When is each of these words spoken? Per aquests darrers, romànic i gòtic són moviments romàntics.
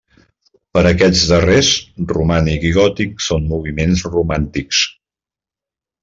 Per 0.75 0.81
aquests 0.91 1.25
darrers, 1.31 1.67
romànic 2.13 2.65
i 2.71 2.73
gòtic 2.79 3.21
són 3.29 3.45
moviments 3.55 4.05
romàntics. 4.17 4.81